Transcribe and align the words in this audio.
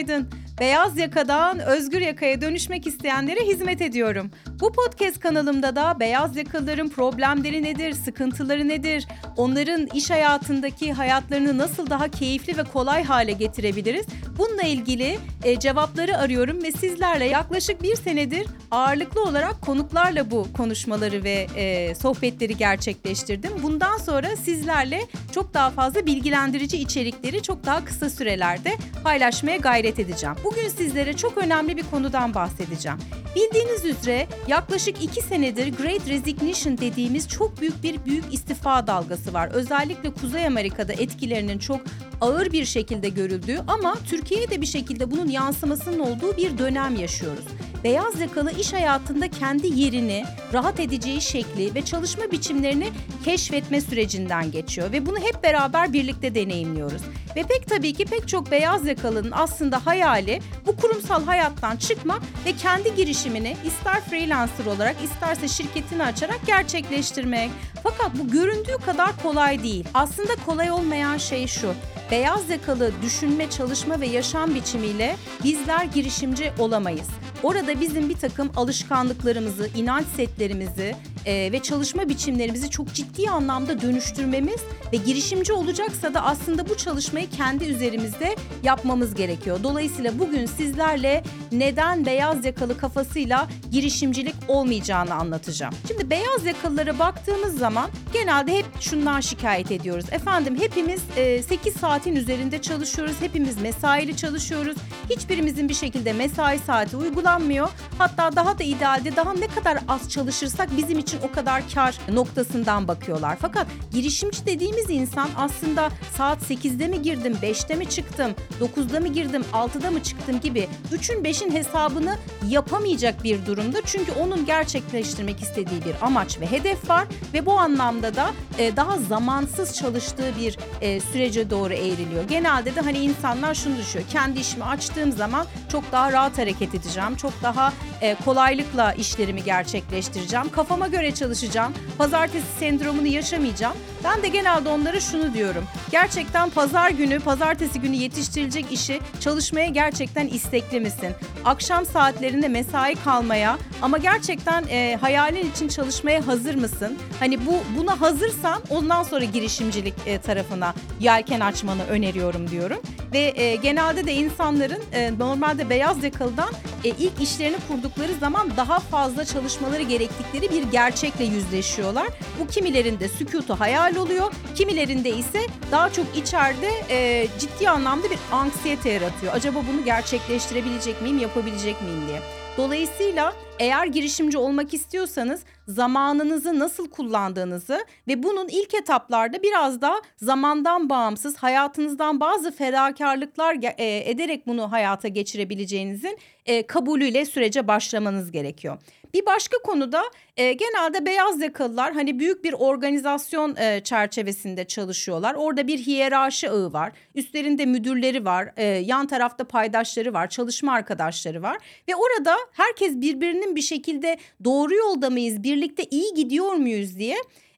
günaydın. 0.00 0.28
Beyaz 0.60 0.98
yakadan 0.98 1.58
özgür 1.58 2.00
yakaya 2.00 2.40
dönüşmek 2.40 2.86
isteyenlere 2.86 3.40
hizmet 3.40 3.82
ediyorum. 3.82 4.30
Bu 4.60 4.72
podcast 4.72 5.20
kanalımda 5.20 5.76
da 5.76 6.00
beyaz 6.00 6.36
yakalıların 6.36 6.88
problemleri 6.88 7.62
nedir, 7.62 7.92
sıkıntıları 7.92 8.68
nedir, 8.68 9.06
onların 9.36 9.86
iş 9.86 10.10
hayatındaki 10.10 10.92
hayatlarını 10.92 11.58
nasıl 11.58 11.90
daha 11.90 12.08
keyifli 12.08 12.56
ve 12.56 12.64
kolay 12.64 13.04
hale 13.04 13.32
getirebiliriz? 13.32 14.06
Bununla 14.38 14.62
ilgili 14.62 15.18
e, 15.44 15.58
cevapları 15.58 16.18
arıyorum 16.18 16.62
ve 16.62 16.72
sizlerle 16.72 17.24
yaklaşık 17.24 17.82
bir 17.82 17.96
senedir 17.96 18.46
ağırlıklı 18.70 19.22
olarak 19.22 19.62
konuklarla 19.62 20.30
bu 20.30 20.46
konuşmaları 20.56 21.24
ve 21.24 21.46
e, 21.56 21.94
sohbetleri 21.94 22.56
gerçekleştirdim. 22.56 23.50
Bundan 23.62 23.98
sonra 23.98 24.36
sizlerle 24.36 25.00
çok 25.34 25.54
daha 25.54 25.70
fazla 25.70 26.06
bilgilendirici 26.06 26.76
içerikleri 26.76 27.42
çok 27.42 27.66
daha 27.66 27.84
kısa 27.84 28.10
sürelerde 28.10 28.72
paylaşmaya 29.04 29.56
gayret 29.56 29.98
edeceğim. 29.98 30.36
Bugün 30.44 30.68
sizlere 30.68 31.12
çok 31.12 31.38
önemli 31.38 31.76
bir 31.76 31.84
konudan 31.90 32.34
bahsedeceğim. 32.34 32.98
Bildiğiniz 33.36 33.84
üzere 33.84 34.26
yaklaşık 34.48 35.04
iki 35.04 35.22
senedir 35.22 35.76
Great 35.76 36.08
Resignation 36.08 36.78
dediğimiz 36.78 37.28
çok 37.28 37.60
büyük 37.60 37.82
bir 37.82 38.04
büyük 38.04 38.34
istifa 38.34 38.86
dalgası 38.86 39.34
var. 39.34 39.50
Özellikle 39.52 40.12
Kuzey 40.12 40.46
Amerika'da 40.46 40.92
etkilerinin 40.92 41.58
çok 41.58 41.80
ağır 42.20 42.52
bir 42.52 42.64
şekilde 42.64 43.08
görüldüğü 43.08 43.58
ama 43.68 43.96
Türkiye'ye 44.08 44.50
de 44.50 44.60
bir 44.60 44.66
şekilde 44.66 45.10
bunun 45.10 45.28
yansımasının 45.28 45.98
olduğu 45.98 46.36
bir 46.36 46.58
dönem 46.58 46.96
yaşıyoruz. 46.96 47.44
Beyaz 47.86 48.20
yakalı 48.20 48.52
iş 48.52 48.72
hayatında 48.72 49.28
kendi 49.28 49.80
yerini, 49.80 50.24
rahat 50.52 50.80
edeceği 50.80 51.20
şekli 51.20 51.74
ve 51.74 51.84
çalışma 51.84 52.30
biçimlerini 52.30 52.88
keşfetme 53.24 53.80
sürecinden 53.80 54.50
geçiyor 54.50 54.92
ve 54.92 55.06
bunu 55.06 55.18
hep 55.18 55.42
beraber 55.42 55.92
birlikte 55.92 56.34
deneyimliyoruz. 56.34 57.02
Ve 57.36 57.42
pek 57.42 57.66
tabii 57.68 57.92
ki 57.92 58.04
pek 58.04 58.28
çok 58.28 58.50
beyaz 58.50 58.86
yakalının 58.86 59.32
aslında 59.34 59.86
hayali 59.86 60.40
bu 60.66 60.76
kurumsal 60.76 61.24
hayattan 61.24 61.76
çıkma 61.76 62.18
ve 62.46 62.52
kendi 62.52 62.94
girişimini 62.94 63.56
ister 63.64 64.00
freelancer 64.00 64.66
olarak 64.66 64.96
isterse 65.04 65.48
şirketini 65.48 66.02
açarak 66.02 66.40
gerçekleştirmek. 66.46 67.50
Fakat 67.82 68.10
bu 68.18 68.28
göründüğü 68.30 68.76
kadar 68.86 69.22
kolay 69.22 69.62
değil. 69.62 69.84
Aslında 69.94 70.32
kolay 70.46 70.70
olmayan 70.70 71.16
şey 71.16 71.46
şu. 71.46 71.74
Beyaz 72.10 72.50
yakalı 72.50 72.92
düşünme, 73.02 73.50
çalışma 73.50 74.00
ve 74.00 74.06
yaşam 74.06 74.54
biçimiyle 74.54 75.16
bizler 75.44 75.84
girişimci 75.84 76.52
olamayız. 76.58 77.08
Orada 77.42 77.80
bizim 77.80 78.08
bir 78.08 78.16
takım 78.16 78.50
alışkanlıklarımızı, 78.56 79.68
inanç 79.76 80.06
setlerimizi 80.06 80.96
e, 81.26 81.52
ve 81.52 81.62
çalışma 81.62 82.08
biçimlerimizi 82.08 82.70
çok 82.70 82.94
ciddi 82.94 83.30
anlamda 83.30 83.80
dönüştürmemiz 83.80 84.60
ve 84.92 84.96
girişimci 84.96 85.52
olacaksa 85.52 86.14
da 86.14 86.24
aslında 86.24 86.68
bu 86.68 86.76
çalışmayı 86.76 87.30
kendi 87.30 87.64
üzerimizde 87.64 88.36
yapmamız 88.62 89.14
gerekiyor. 89.14 89.58
Dolayısıyla 89.62 90.18
bugün 90.18 90.46
sizlerle 90.46 91.22
neden 91.52 92.06
beyaz 92.06 92.44
yakalı 92.44 92.78
kafasıyla 92.78 93.48
girişimcilik 93.70 94.34
olmayacağını 94.48 95.14
anlatacağım. 95.14 95.74
Şimdi 95.88 96.10
beyaz 96.10 96.44
yakalılara 96.44 96.98
baktığımız 96.98 97.58
zaman 97.58 97.90
genelde 98.12 98.58
hep 98.58 98.66
şundan 98.80 99.20
şikayet 99.20 99.70
ediyoruz. 99.70 100.06
Efendim 100.10 100.56
hepimiz 100.60 101.02
e, 101.16 101.42
8 101.42 101.76
saatin 101.76 102.16
üzerinde 102.16 102.62
çalışıyoruz, 102.62 103.16
hepimiz 103.20 103.60
mesaili 103.62 104.16
çalışıyoruz. 104.16 104.76
Hiçbirimizin 105.10 105.68
bir 105.68 105.74
şekilde 105.74 106.12
mesai 106.12 106.58
saati 106.58 106.96
uygulanmıyor. 106.96 107.68
Hatta 107.98 108.36
daha 108.36 108.58
da 108.58 108.64
idealde 108.64 109.16
daha 109.16 109.32
ne 109.32 109.46
kadar 109.46 109.78
az 109.88 110.10
çalışırsak 110.10 110.76
bizim 110.76 110.98
için 110.98 111.15
o 111.22 111.32
kadar 111.32 111.62
kar 111.74 111.98
noktasından 112.12 112.88
bakıyorlar. 112.88 113.36
Fakat 113.40 113.66
girişimci 113.92 114.46
dediğimiz 114.46 114.90
insan 114.90 115.28
aslında 115.36 115.90
saat 116.16 116.42
8'de 116.42 116.88
mi 116.88 117.02
girdim, 117.02 117.38
5'te 117.42 117.74
mi 117.74 117.88
çıktım, 117.88 118.34
9'da 118.60 119.00
mı 119.00 119.08
girdim, 119.08 119.44
6'da 119.52 119.90
mı 119.90 120.02
çıktım 120.02 120.40
gibi 120.40 120.68
3'ün 120.92 121.24
5'in 121.24 121.50
hesabını 121.50 122.16
yapamayacak 122.48 123.24
bir 123.24 123.46
durumda. 123.46 123.78
Çünkü 123.86 124.12
onun 124.12 124.46
gerçekleştirmek 124.46 125.42
istediği 125.42 125.84
bir 125.84 125.94
amaç 126.02 126.40
ve 126.40 126.50
hedef 126.50 126.90
var 126.90 127.06
ve 127.34 127.46
bu 127.46 127.58
anlamda 127.58 128.14
da 128.14 128.30
e, 128.58 128.76
daha 128.76 128.98
zamansız 128.98 129.74
çalıştığı 129.74 130.32
bir 130.40 130.58
e, 130.80 131.00
sürece 131.00 131.50
doğru 131.50 131.72
eğriliyor. 131.72 132.24
Genelde 132.28 132.74
de 132.74 132.80
hani 132.80 132.98
insanlar 132.98 133.54
şunu 133.54 133.76
düşünüyor. 133.78 134.10
Kendi 134.10 134.40
işimi 134.40 134.64
açtığım 134.64 135.12
zaman 135.12 135.46
çok 135.72 135.92
daha 135.92 136.12
rahat 136.12 136.38
hareket 136.38 136.74
edeceğim. 136.74 137.16
Çok 137.16 137.42
daha 137.42 137.72
e, 138.02 138.16
kolaylıkla 138.24 138.92
işlerimi 138.92 139.44
gerçekleştireceğim. 139.44 140.50
Kafama 140.50 140.88
göre 140.88 141.14
çalışacağım. 141.14 141.74
Pazartesi 141.98 142.46
sendromunu 142.58 143.06
yaşamayacağım. 143.06 143.76
Ben 144.04 144.22
de 144.22 144.28
genelde 144.28 144.68
onlara 144.68 145.00
şunu 145.00 145.34
diyorum. 145.34 145.64
Gerçekten 145.90 146.50
pazar 146.50 146.90
günü, 146.90 147.20
pazartesi 147.20 147.80
günü 147.80 147.96
yetiştirilecek 147.96 148.72
işi 148.72 149.00
çalışmaya 149.20 149.66
gerçekten 149.66 150.26
istekli 150.26 150.80
misin? 150.80 151.10
Akşam 151.44 151.86
saatlerinde 151.86 152.48
mesai 152.48 152.94
kalmaya 152.94 153.58
ama 153.82 153.98
gerçekten 153.98 154.64
e, 154.70 154.98
hayalin 155.00 155.50
için 155.50 155.68
çalışmaya 155.68 156.26
hazır 156.26 156.54
mısın? 156.54 156.98
Hani 157.20 157.46
bu 157.46 157.52
buna 157.78 158.00
hazırsan 158.00 158.62
ondan 158.70 159.02
sonra 159.02 159.24
girişimcilik 159.24 159.94
e, 160.06 160.18
tarafına 160.18 160.74
yelken 161.00 161.40
açmanı 161.40 161.84
öneriyorum 161.86 162.50
diyorum. 162.50 162.78
Ve 163.12 163.32
e, 163.36 163.56
genelde 163.56 164.06
de 164.06 164.12
insanların 164.12 164.82
e, 164.92 165.18
normalde 165.18 165.70
beyaz 165.70 166.04
yakalıdan 166.04 166.50
e, 166.84 166.88
ilk 166.88 167.20
işlerini 167.22 167.56
kurdukları 167.68 168.14
zaman 168.14 168.56
daha 168.56 168.80
fazla 168.80 169.24
çalışmaları 169.24 169.82
gerektikleri 169.82 170.50
bir 170.50 170.62
gerçekle 170.62 171.24
yüzleşiyorlar. 171.24 172.08
Bu 172.40 172.46
kimilerinde 172.46 173.08
sükutu 173.08 173.60
hayal 173.60 173.96
oluyor, 173.96 174.32
kimilerinde 174.54 175.10
ise 175.10 175.40
daha 175.70 175.92
çok 175.92 176.06
içeride 176.16 176.70
e, 176.90 177.28
ciddi 177.38 177.70
anlamda 177.70 178.10
bir 178.10 178.18
anksiyete 178.32 178.90
yaratıyor. 178.90 179.34
Acaba 179.34 179.58
bunu 179.72 179.84
gerçekleştirebilecek 179.84 181.02
miyim, 181.02 181.18
yapabilecek 181.18 181.82
miyim 181.82 182.02
diye. 182.08 182.45
Dolayısıyla 182.56 183.32
eğer 183.58 183.86
girişimci 183.86 184.38
olmak 184.38 184.74
istiyorsanız 184.74 185.44
zamanınızı 185.68 186.58
nasıl 186.58 186.90
kullandığınızı 186.90 187.84
ve 188.08 188.22
bunun 188.22 188.48
ilk 188.48 188.74
etaplarda 188.74 189.42
biraz 189.42 189.82
da 189.82 190.02
zamandan 190.16 190.90
bağımsız 190.90 191.36
hayatınızdan 191.36 192.20
bazı 192.20 192.52
fedakarlıklar 192.52 193.56
e, 193.78 194.10
ederek 194.10 194.46
bunu 194.46 194.72
hayata 194.72 195.08
geçirebileceğinizin 195.08 196.18
e, 196.46 196.66
kabulüyle 196.66 197.24
sürece 197.24 197.68
başlamanız 197.68 198.30
gerekiyor. 198.30 198.78
Bir 199.16 199.26
başka 199.26 199.58
konuda 199.58 200.02
e, 200.36 200.52
genelde 200.52 201.06
beyaz 201.06 201.40
yakalılar 201.40 201.92
hani 201.92 202.18
büyük 202.18 202.44
bir 202.44 202.52
organizasyon 202.52 203.56
e, 203.56 203.80
çerçevesinde 203.84 204.64
çalışıyorlar. 204.64 205.34
Orada 205.34 205.66
bir 205.66 205.78
hiyerarşi 205.78 206.50
ağı 206.50 206.72
var. 206.72 206.92
Üstlerinde 207.14 207.66
müdürleri 207.66 208.24
var. 208.24 208.52
E, 208.56 208.64
yan 208.64 209.06
tarafta 209.06 209.44
paydaşları 209.44 210.12
var. 210.12 210.28
Çalışma 210.28 210.72
arkadaşları 210.72 211.42
var. 211.42 211.58
Ve 211.88 211.92
orada 211.96 212.36
herkes 212.52 212.94
birbirinin 212.94 213.56
bir 213.56 213.62
şekilde 213.62 214.18
doğru 214.44 214.74
yolda 214.74 215.10
mıyız, 215.10 215.42
birlikte 215.42 215.84
iyi 215.90 216.14
gidiyor 216.14 216.52
muyuz 216.52 216.98
diye 216.98 217.16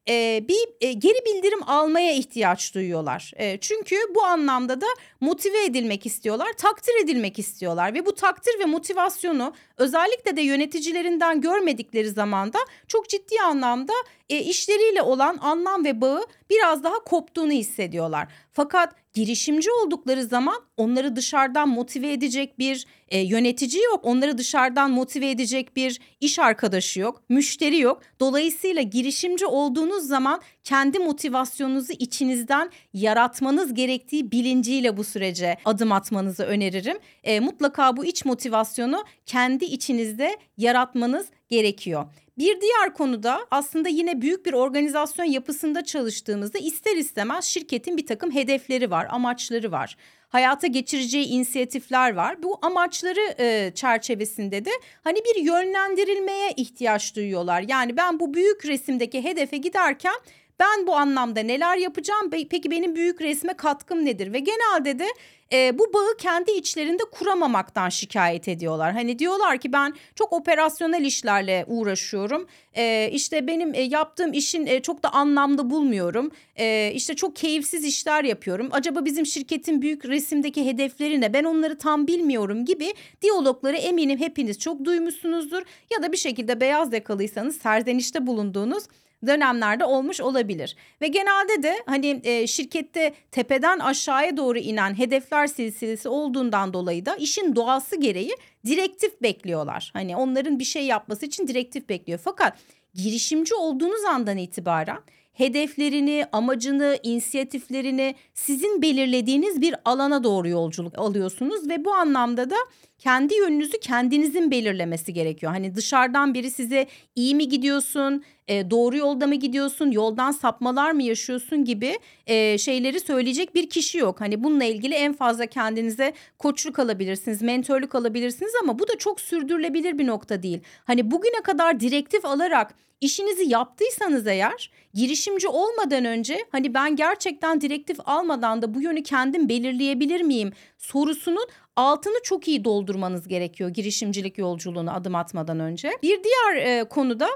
e, 0.08 0.44
bir 0.48 0.86
e, 0.86 0.92
geri 0.92 1.24
bildirim 1.26 1.62
almaya 1.66 2.12
ihtiyaç 2.12 2.74
duyuyorlar. 2.74 3.32
E, 3.36 3.58
çünkü 3.60 3.96
bu 4.14 4.24
anlamda 4.24 4.80
da 4.80 4.86
motive 5.20 5.64
edilmek 5.64 6.06
istiyorlar, 6.06 6.52
takdir 6.52 7.04
edilmek 7.04 7.38
istiyorlar 7.38 7.94
ve 7.94 8.06
bu 8.06 8.14
takdir 8.14 8.58
ve 8.60 8.64
motivasyonu 8.64 9.52
özellikle 9.76 10.36
de 10.36 10.42
yöneticilerinden 10.42 11.40
görmedikleri 11.40 12.10
zamanda 12.10 12.58
çok 12.88 13.08
ciddi 13.08 13.40
anlamda 13.40 13.92
e, 14.28 14.38
işleriyle 14.38 15.02
olan 15.02 15.38
anlam 15.40 15.84
ve 15.84 16.00
bağı 16.00 16.26
biraz 16.50 16.84
daha 16.84 17.04
koptuğunu 17.04 17.52
hissediyorlar. 17.52 18.28
Fakat 18.52 18.94
girişimci 19.18 19.70
oldukları 19.70 20.24
zaman 20.24 20.56
onları 20.76 21.16
dışarıdan 21.16 21.68
motive 21.68 22.12
edecek 22.12 22.58
bir 22.58 22.86
e, 23.08 23.18
yönetici 23.18 23.82
yok. 23.82 24.00
Onları 24.02 24.38
dışarıdan 24.38 24.90
motive 24.90 25.30
edecek 25.30 25.76
bir 25.76 26.00
iş 26.20 26.38
arkadaşı 26.38 27.00
yok, 27.00 27.22
müşteri 27.28 27.78
yok. 27.78 28.02
Dolayısıyla 28.20 28.82
girişimci 28.82 29.46
olduğunuz 29.46 30.06
zaman 30.06 30.40
kendi 30.64 30.98
motivasyonunuzu 30.98 31.92
içinizden 31.98 32.70
yaratmanız 32.94 33.74
gerektiği 33.74 34.32
bilinciyle 34.32 34.96
bu 34.96 35.04
sürece 35.04 35.56
adım 35.64 35.92
atmanızı 35.92 36.42
öneririm. 36.42 36.98
E, 37.24 37.40
mutlaka 37.40 37.96
bu 37.96 38.04
iç 38.04 38.24
motivasyonu 38.24 39.04
kendi 39.26 39.64
içinizde 39.64 40.36
yaratmanız 40.56 41.26
gerekiyor. 41.48 42.06
Bir 42.38 42.60
diğer 42.60 42.94
konuda 42.94 43.46
aslında 43.50 43.88
yine 43.88 44.22
büyük 44.22 44.46
bir 44.46 44.52
organizasyon 44.52 45.24
yapısında 45.24 45.84
çalıştığımızda 45.84 46.58
ister 46.58 46.96
istemez 46.96 47.44
şirketin 47.44 47.96
bir 47.96 48.06
takım 48.06 48.30
hedefleri 48.30 48.90
var, 48.90 49.06
amaçları 49.10 49.72
var. 49.72 49.96
Hayata 50.28 50.66
geçireceği 50.66 51.26
inisiyatifler 51.26 52.14
var. 52.14 52.42
Bu 52.42 52.58
amaçları 52.62 53.34
e, 53.38 53.72
çerçevesinde 53.74 54.64
de 54.64 54.70
hani 55.04 55.18
bir 55.18 55.42
yönlendirilmeye 55.42 56.52
ihtiyaç 56.56 57.16
duyuyorlar. 57.16 57.64
Yani 57.68 57.96
ben 57.96 58.20
bu 58.20 58.34
büyük 58.34 58.66
resimdeki 58.66 59.24
hedefe 59.24 59.56
giderken 59.56 60.14
Ben 60.60 60.86
bu 60.86 60.96
anlamda 60.96 61.40
neler 61.40 61.76
yapacağım? 61.76 62.30
Peki 62.30 62.70
benim 62.70 62.94
büyük 62.94 63.20
resme 63.20 63.52
katkım 63.52 64.04
nedir? 64.04 64.32
Ve 64.32 64.38
genelde 64.38 64.98
de 64.98 65.06
e, 65.52 65.78
bu 65.78 65.92
bağı 65.92 66.16
kendi 66.18 66.50
içlerinde 66.50 67.02
kuramamaktan 67.12 67.88
şikayet 67.88 68.48
ediyorlar. 68.48 68.92
Hani 68.92 69.18
diyorlar 69.18 69.58
ki 69.58 69.72
ben 69.72 69.94
çok 70.14 70.32
operasyonel 70.32 71.04
işlerle 71.04 71.64
uğraşıyorum. 71.68 72.46
E, 72.76 73.10
işte 73.12 73.46
benim 73.46 73.74
e, 73.74 73.80
yaptığım 73.80 74.32
işin 74.32 74.66
e, 74.66 74.82
çok 74.82 75.02
da 75.02 75.12
anlamda 75.12 75.70
bulmuyorum. 75.70 76.30
E, 76.56 76.92
işte 76.94 77.14
çok 77.16 77.36
keyifsiz 77.36 77.84
işler 77.84 78.24
yapıyorum. 78.24 78.68
Acaba 78.72 79.04
bizim 79.04 79.26
şirketin 79.26 79.82
büyük 79.82 80.04
resimdeki 80.04 80.66
hedefleri 80.66 81.20
ne? 81.20 81.32
Ben 81.32 81.44
onları 81.44 81.78
tam 81.78 82.06
bilmiyorum 82.06 82.64
gibi 82.64 82.94
diyalogları 83.22 83.76
eminim 83.76 84.18
hepiniz 84.18 84.58
çok 84.58 84.84
duymuşsunuzdur. 84.84 85.62
Ya 85.90 86.02
da 86.02 86.12
bir 86.12 86.16
şekilde 86.16 86.60
beyaz 86.60 86.92
yakalıysanız 86.92 87.56
serzenişte 87.56 88.26
bulunduğunuz 88.26 88.84
dönemlerde 89.26 89.84
olmuş 89.84 90.20
olabilir. 90.20 90.76
Ve 91.00 91.08
genelde 91.08 91.62
de 91.62 91.82
hani 91.86 92.20
e, 92.24 92.46
şirkette 92.46 93.14
tepeden 93.30 93.78
aşağıya 93.78 94.36
doğru 94.36 94.58
inen 94.58 94.98
hedefler 94.98 95.46
silsilesi 95.46 96.08
olduğundan 96.08 96.72
dolayı 96.72 97.06
da 97.06 97.16
işin 97.16 97.56
doğası 97.56 98.00
gereği 98.00 98.36
direktif 98.66 99.22
bekliyorlar. 99.22 99.90
Hani 99.92 100.16
onların 100.16 100.58
bir 100.58 100.64
şey 100.64 100.86
yapması 100.86 101.26
için 101.26 101.48
direktif 101.48 101.88
bekliyor. 101.88 102.20
Fakat 102.24 102.58
girişimci 102.94 103.54
olduğunuz 103.54 104.04
andan 104.04 104.36
itibaren 104.36 104.98
hedeflerini, 105.38 106.26
amacını, 106.32 106.98
inisiyatiflerini 107.02 108.14
sizin 108.34 108.82
belirlediğiniz 108.82 109.60
bir 109.60 109.74
alana 109.84 110.24
doğru 110.24 110.48
yolculuk 110.48 110.98
alıyorsunuz 110.98 111.68
ve 111.68 111.84
bu 111.84 111.94
anlamda 111.94 112.50
da 112.50 112.56
kendi 112.98 113.34
yönünüzü 113.34 113.80
kendinizin 113.80 114.50
belirlemesi 114.50 115.12
gerekiyor. 115.12 115.52
Hani 115.52 115.74
dışarıdan 115.74 116.34
biri 116.34 116.50
size 116.50 116.86
iyi 117.14 117.34
mi 117.34 117.48
gidiyorsun, 117.48 118.24
e, 118.48 118.70
doğru 118.70 118.96
yolda 118.96 119.26
mı 119.26 119.34
gidiyorsun, 119.34 119.90
yoldan 119.90 120.30
sapmalar 120.30 120.92
mı 120.92 121.02
yaşıyorsun 121.02 121.64
gibi 121.64 121.98
e, 122.26 122.58
şeyleri 122.58 123.00
söyleyecek 123.00 123.54
bir 123.54 123.70
kişi 123.70 123.98
yok. 123.98 124.20
Hani 124.20 124.44
bununla 124.44 124.64
ilgili 124.64 124.94
en 124.94 125.12
fazla 125.12 125.46
kendinize 125.46 126.12
koçluk 126.38 126.78
alabilirsiniz, 126.78 127.42
mentörlük 127.42 127.94
alabilirsiniz 127.94 128.52
ama 128.62 128.78
bu 128.78 128.88
da 128.88 128.98
çok 128.98 129.20
sürdürülebilir 129.20 129.98
bir 129.98 130.06
nokta 130.06 130.42
değil. 130.42 130.60
Hani 130.84 131.10
bugüne 131.10 131.42
kadar 131.42 131.80
direktif 131.80 132.24
alarak 132.24 132.74
işinizi 133.00 133.48
yaptıysanız 133.48 134.26
eğer 134.26 134.70
girişimci 134.94 135.48
olmadan 135.48 136.04
önce 136.04 136.38
hani 136.52 136.74
ben 136.74 136.96
gerçekten 136.96 137.60
direktif 137.60 137.96
almadan 138.04 138.62
da 138.62 138.74
bu 138.74 138.80
yönü 138.80 139.02
kendim 139.02 139.48
belirleyebilir 139.48 140.20
miyim 140.20 140.52
sorusunun 140.78 141.48
altını 141.76 142.22
çok 142.22 142.48
iyi 142.48 142.64
doldurmanız 142.64 143.28
gerekiyor 143.28 143.70
girişimcilik 143.70 144.38
yolculuğuna 144.38 144.94
adım 144.94 145.14
atmadan 145.14 145.60
önce. 145.60 145.90
Bir 146.02 146.20
diğer 146.24 146.56
e, 146.56 146.84
konuda 146.84 147.28